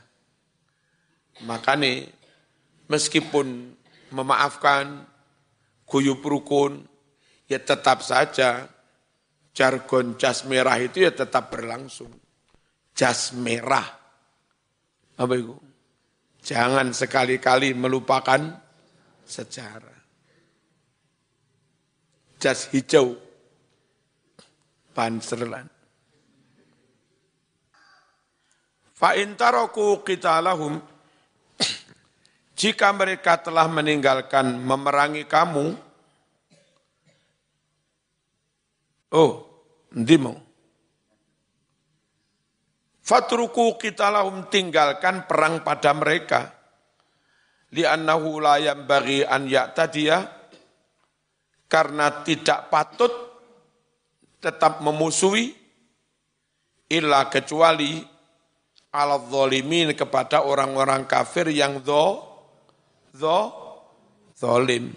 [1.48, 2.04] Makanya
[2.86, 3.72] meskipun
[4.12, 5.08] memaafkan,
[5.88, 6.84] guyup rukun,
[7.48, 8.68] ya tetap saja
[9.56, 12.12] jargon jas merah itu ya tetap berlangsung.
[12.92, 13.88] Jas merah.
[15.16, 15.56] Apa itu?
[16.44, 18.60] Jangan sekali-kali melupakan
[19.24, 19.98] sejarah.
[22.40, 23.29] Jas hijau.
[24.90, 25.66] Panserlan.
[29.00, 30.76] Fa intaroku kita lahum,
[32.52, 35.72] jika mereka telah meninggalkan memerangi kamu,
[39.16, 39.32] oh,
[39.96, 40.36] ndimu.
[43.00, 46.52] Fatruku kita lahum tinggalkan perang pada mereka.
[47.72, 50.22] Li'annahu la bagi an ya'tadiyah,
[51.70, 53.29] karena tidak patut
[54.40, 55.52] tetap memusuhi,
[56.90, 58.02] illa kecuali
[58.90, 62.18] ala zalimin kepada orang-orang kafir yang do
[63.14, 63.40] do
[64.34, 64.90] zalim.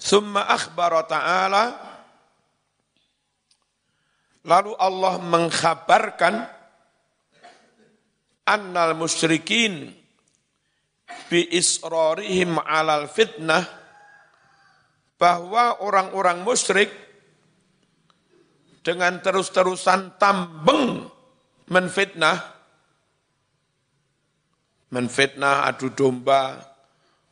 [0.00, 1.90] Summa akhbara ta'ala
[4.40, 6.34] Lalu Allah mengkhabarkan
[8.48, 9.92] annal musyrikin
[11.28, 13.68] bi israrihim alal fitnah
[15.20, 16.88] bahwa orang-orang musyrik
[18.80, 21.04] dengan terus-terusan tambeng
[21.68, 22.40] menfitnah,
[24.88, 26.64] menfitnah adu domba,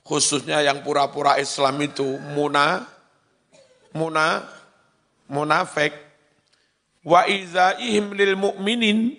[0.05, 2.85] khususnya yang pura-pura Islam itu muna,
[3.97, 4.45] muna,
[5.33, 5.97] munafik,
[7.09, 9.17] wa lil mu'minin,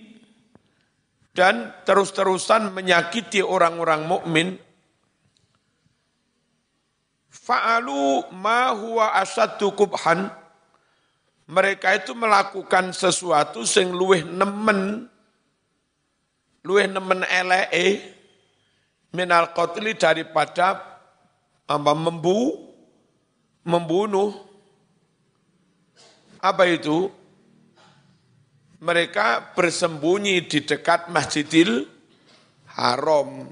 [1.34, 4.62] dan terus-terusan menyakiti orang-orang mukmin
[7.50, 10.30] fa'alu ma huwa asaddu kubhan.
[11.50, 15.10] Mereka itu melakukan sesuatu sing luwih nemen.
[16.62, 18.06] Luwih nemen elee
[19.10, 20.78] minal qatli daripada
[21.66, 22.70] apa membu
[23.66, 24.46] membunuh.
[26.38, 27.10] Apa itu?
[28.80, 31.84] Mereka bersembunyi di dekat Masjidil
[32.78, 33.50] Haram.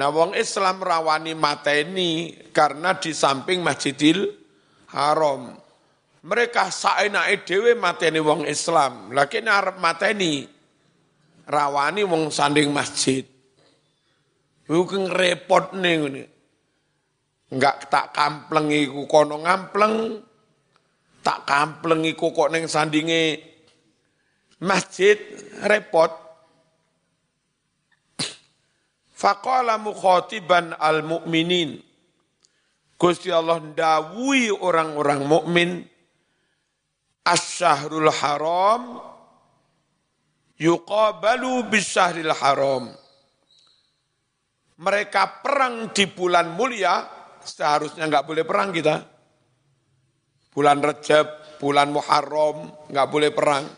[0.00, 4.32] Nah, wong Islam rawani mateni karena di samping Masjidil
[4.96, 5.52] Haram.
[6.24, 9.12] Mereka saenake dhewe mateni wong Islam.
[9.12, 10.48] Lagi arep mateni
[11.44, 13.28] rawani wong sanding masjid.
[14.64, 16.24] Iku repot nih ngene.
[17.52, 20.16] Enggak tak kampleng iku kono ngampleng.
[21.20, 23.36] Tak kampleng iku kok ning sandinge
[24.64, 25.20] masjid
[25.68, 26.29] repot.
[29.20, 31.76] Faqala mukhatiban al-mu'minin.
[32.96, 35.70] Gusti Allah ndawuhi orang-orang mukmin
[37.20, 38.96] Asyahrul haram
[40.56, 42.96] yuqabalu bisyahril haram.
[44.80, 47.04] Mereka perang di bulan mulia,
[47.44, 49.04] seharusnya nggak boleh perang kita.
[50.48, 53.68] Bulan Rejab, bulan Muharram, nggak boleh perang.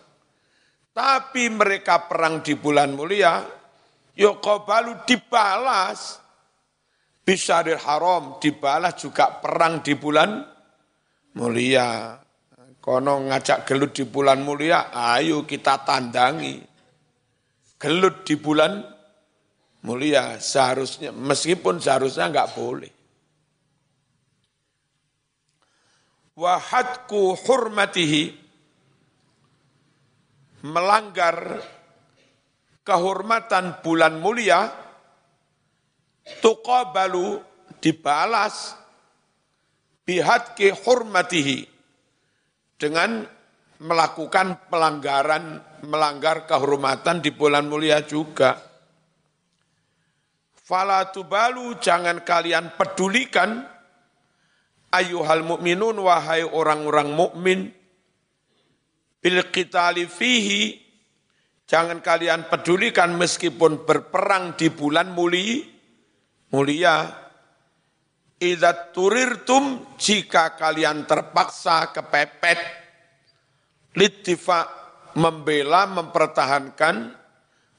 [0.94, 3.42] Tapi mereka perang di bulan mulia,
[4.16, 6.20] yuqabalu dibalas.
[7.22, 10.42] Bisyahril haram, dibalas juga perang di bulan
[11.38, 12.18] mulia.
[12.82, 16.58] Kono ngajak gelut di bulan mulia, ayo kita tandangi.
[17.78, 18.82] Gelut di bulan
[19.86, 22.90] mulia seharusnya meskipun seharusnya enggak boleh.
[26.34, 28.34] Wahadku hurmatihi
[30.66, 31.62] melanggar
[32.82, 34.70] kehormatan bulan mulia
[36.42, 37.38] tuqabalu
[37.82, 38.74] dibalas
[40.06, 41.66] bihadki hurmatihi
[42.78, 43.26] dengan
[43.82, 48.58] melakukan pelanggaran melanggar kehormatan di bulan mulia juga.
[50.62, 53.66] Fala tubalu jangan kalian pedulikan
[54.94, 57.60] ayuhal mukminun wahai orang-orang mukmin
[59.18, 60.81] bil qitali fihi
[61.72, 65.64] jangan kalian pedulikan meskipun berperang di bulan mulia
[66.52, 67.08] mulia
[68.36, 72.60] idza turirtum jika kalian terpaksa kepepet
[73.96, 74.68] litifa
[75.16, 77.16] membela mempertahankan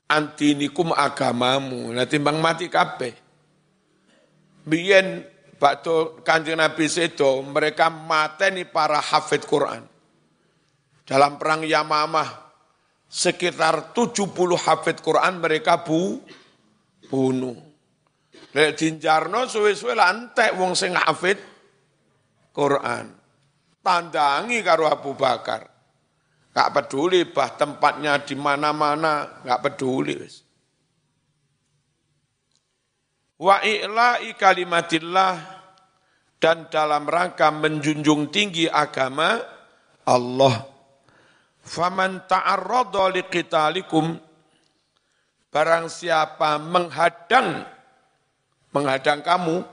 [0.09, 1.93] antinikum agamamu.
[1.93, 3.13] Nah timbang mati kabeh.
[4.63, 5.25] Biyen
[5.57, 9.83] waktu kanjeng Nabi Sedo, mereka mateni para hafid Quran.
[11.03, 12.42] Dalam perang Yamamah,
[13.13, 16.17] sekitar 70 hafid Quran mereka bu,
[17.13, 17.53] bunuh.
[18.57, 21.37] Lek jinjarno suwe-suwe lantek wong sing hafid
[22.49, 23.13] Quran.
[23.85, 25.69] Tandangi karo Abu Bakar.
[26.53, 30.21] Gak peduli bah tempatnya di mana-mana, gak peduli.
[33.41, 35.33] Wa i'la'i kalimatillah
[36.37, 39.41] dan dalam rangka menjunjung tinggi agama
[40.05, 40.72] Allah.
[41.63, 44.19] Faman ta'arrada liqitalikum
[45.47, 47.63] barang siapa menghadang
[48.75, 49.63] menghadang kamu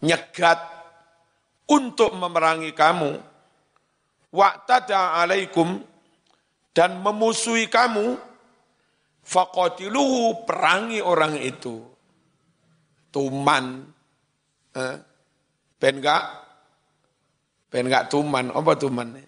[0.00, 0.56] nyegat
[1.68, 3.20] untuk memerangi kamu
[4.32, 5.84] wa'tada alaikum
[6.72, 8.16] dan memusuhi kamu
[9.20, 11.82] faqatiluhu perangi orang itu.
[13.10, 13.84] Tuman
[14.78, 14.96] eh,
[15.76, 16.24] ben gak?
[17.68, 19.18] Ben gak tuman apa tuman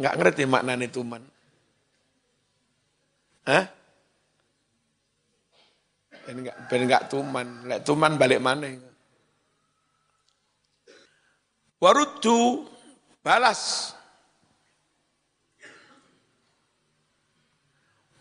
[0.00, 1.22] nggak ngerti maknanya tuman
[3.40, 3.64] Hah?
[6.28, 8.68] Ben gak ben gak tuman lek tuman balik mana
[11.80, 12.68] Waruddu
[13.24, 13.92] balas.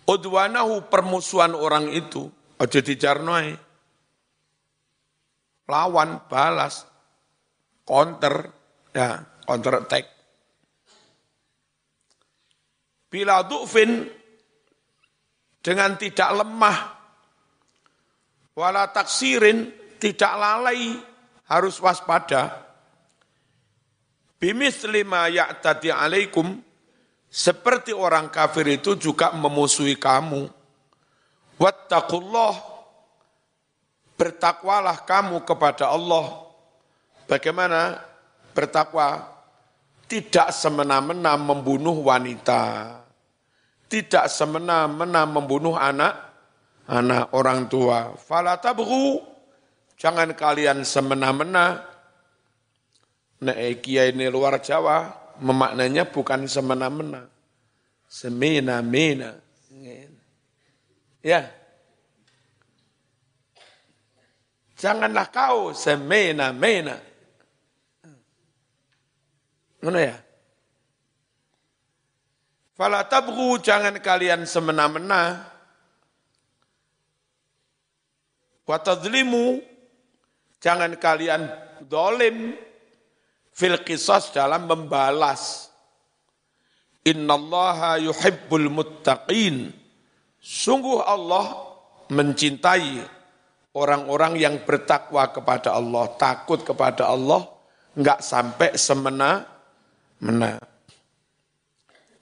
[0.07, 3.53] Udwanahu permusuhan orang itu, aja dijarnoi.
[5.69, 6.89] Lawan, balas,
[7.85, 8.49] counter,
[8.89, 10.18] ya, counter attack.
[13.09, 14.05] Bila du'fin
[15.59, 16.77] dengan tidak lemah,
[18.53, 20.93] wala taksirin, tidak lalai,
[21.49, 22.69] harus waspada
[24.39, 26.63] Bimisli ma ya'tadi alaikum,
[27.27, 30.47] seperti orang kafir itu juga memusuhi kamu.
[31.59, 32.55] Wattaqullah,
[34.15, 36.47] bertakwalah kamu kepada Allah.
[37.27, 37.99] Bagaimana
[38.55, 39.35] bertakwa?
[40.09, 42.97] Tidak semena-mena membunuh wanita.
[43.89, 46.13] Tidak semena-mena membunuh anak,
[46.85, 48.13] anak orang tua.
[48.21, 49.17] Fala tabghu,
[49.97, 51.89] jangan kalian semena-mena
[53.39, 55.07] Nah, kiai ini luar Jawa
[55.39, 57.23] memaknanya bukan semena-mena.
[58.03, 59.39] Semena-mena.
[61.23, 61.47] Ya.
[64.75, 66.99] Janganlah kau semena-mena.
[69.79, 70.15] Mana ya?
[72.79, 75.43] Fala tabghu jangan kalian semena-mena.
[78.63, 79.59] Wa tadlimu
[80.63, 81.43] jangan kalian
[81.91, 82.55] dolim
[83.51, 85.67] fil qisas dalam membalas.
[87.03, 89.75] Innallaha yuhibbul muttaqin.
[90.39, 91.75] Sungguh Allah
[92.07, 93.03] mencintai
[93.75, 97.43] orang-orang yang bertakwa kepada Allah, takut kepada Allah,
[97.91, 99.43] enggak sampai semena
[100.23, 100.68] mena.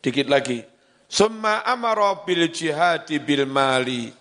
[0.02, 0.62] Dikit lagi.
[1.08, 4.12] Summa amara bil jihadi bil mali.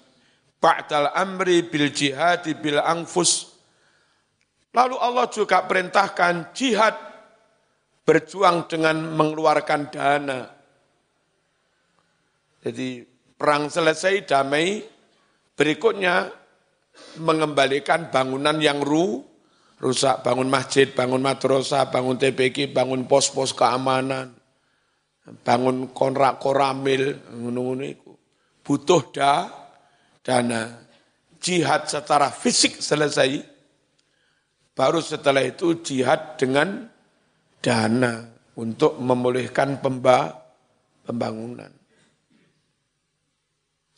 [0.62, 3.56] Ba'dal amri bil jihadi bil anfus.
[4.72, 6.94] Lalu Allah juga perintahkan jihad
[8.06, 10.40] berjuang dengan mengeluarkan dana.
[12.62, 13.02] Jadi
[13.34, 14.84] perang selesai damai,
[15.58, 16.30] berikutnya
[17.20, 19.22] mengembalikan bangunan yang ru,
[19.78, 24.32] rusak, bangun masjid, bangun madrasah, bangun TPK, bangun pos-pos keamanan,
[25.26, 27.18] bangun konrak koramil,
[28.62, 29.50] butuh da,
[30.22, 30.86] dana.
[31.36, 33.38] Jihad secara fisik selesai,
[34.74, 36.90] baru setelah itu jihad dengan
[37.62, 38.26] dana
[38.58, 40.32] untuk memulihkan pemba,
[41.06, 41.70] pembangunan.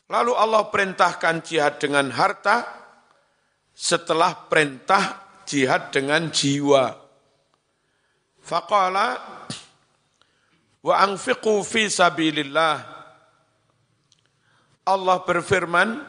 [0.09, 2.65] Lalu Allah perintahkan jihad dengan harta
[3.73, 6.97] setelah perintah jihad dengan jiwa.
[8.41, 9.09] Faqala
[10.89, 12.97] wa anfiqu fi sabilillah.
[14.89, 16.01] Allah berfirman,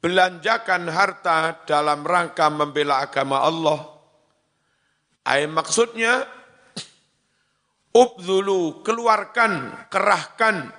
[0.00, 3.84] belanjakan harta dalam rangka membela agama Allah.
[5.28, 6.24] Ayat maksudnya,
[8.00, 10.72] ubdulu, keluarkan, kerahkan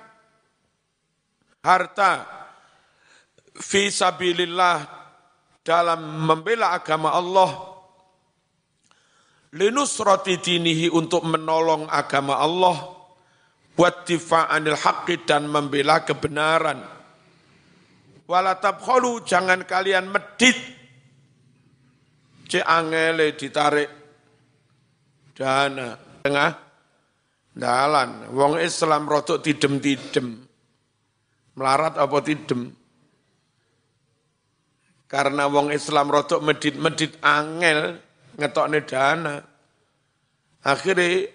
[1.62, 2.26] harta
[3.54, 4.90] fi sabilillah
[5.62, 7.77] dalam membela agama Allah
[9.54, 12.76] linusrati dinihi untuk menolong agama Allah
[13.78, 16.82] buat difa'anil haqqi dan membela kebenaran.
[18.28, 20.58] Wala tabkhalu jangan kalian medit.
[22.48, 23.90] Cek angele ditarik.
[25.32, 25.96] Dana.
[26.26, 26.52] Tengah.
[27.54, 28.28] Dalan.
[28.34, 30.44] Wong Islam rotok tidem-tidem.
[31.56, 32.74] Melarat apa tidem?
[35.08, 38.07] Karena wong Islam rotok medit-medit angel
[38.38, 39.36] ngetokne dana.
[40.62, 41.26] Akhirnya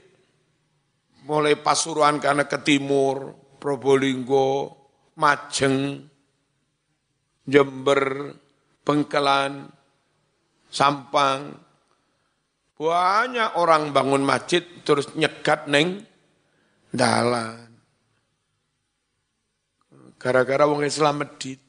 [1.28, 4.72] mulai Pasuruan karena ke timur, Probolinggo,
[5.20, 6.04] Majeng,
[7.44, 8.32] Jember,
[8.84, 9.68] Bengkelan,
[10.72, 11.60] Sampang.
[12.74, 16.04] Banyak orang bangun masjid terus nyegat neng
[16.92, 17.72] dalan.
[20.20, 21.64] Gara-gara wong Islam medit.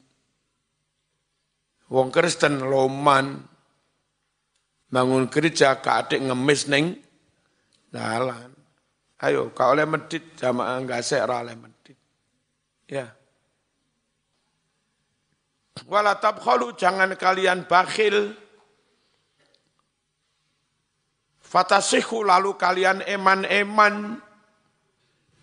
[1.87, 3.54] Wong Kristen loman
[4.89, 6.95] bangun gereja adik ngemis neng
[7.89, 8.51] dalan.
[9.23, 11.97] Ayo kau oleh medit jamaah enggak ora oleh medit.
[12.85, 13.09] Ya.
[15.87, 18.35] Wala tabkhalu jangan kalian bakhil.
[21.45, 24.19] Fatasihu lalu kalian eman-eman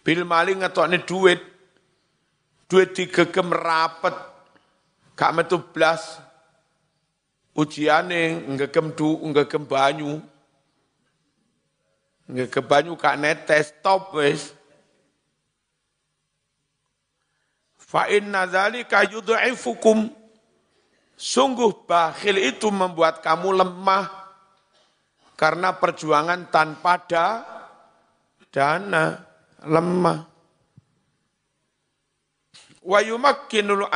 [0.04, 1.40] bil maling ngetokne duit.
[2.68, 4.16] Duit digegem rapet.
[5.12, 6.20] Gak metu blas
[7.52, 10.20] ujiane ngegem du ngegem banyu
[12.32, 14.56] ngegem banyu kak netes stop wis.
[17.76, 20.08] Fa inna dzalika yud'ifukum.
[21.12, 24.10] Sungguh bakhil itu membuat kamu lemah
[25.38, 27.26] karena perjuangan tanpa da,
[28.50, 29.22] dana
[29.62, 30.26] lemah.
[32.82, 33.86] Wa yumakkinul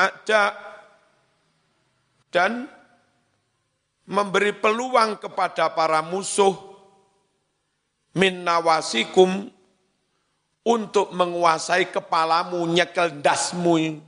[2.31, 2.71] dan
[4.07, 6.55] memberi peluang kepada para musuh
[8.15, 9.51] min nawasikum
[10.67, 14.03] untuk menguasai kepalamu, nyekel dasmu,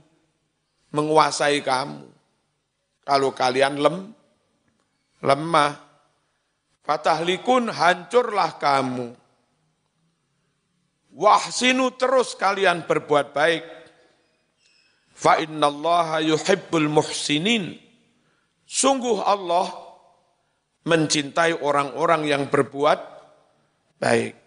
[0.91, 2.03] menguasai kamu.
[3.07, 4.11] Kalau kalian lem,
[5.23, 5.79] lemah,
[6.83, 9.15] fatahlikun hancurlah kamu.
[11.15, 13.63] Wahsinu terus kalian berbuat baik.
[15.15, 17.75] Fa innallaha yuhibbul muhsinin.
[18.63, 19.88] Sungguh Allah
[20.89, 22.99] mencintai orang-orang yang berbuat
[24.01, 24.39] baik.